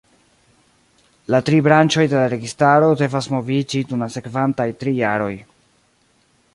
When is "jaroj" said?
5.05-5.33